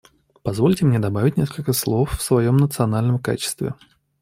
[0.41, 3.75] Позвольте мне добавить несколько слов в своем национальном качестве.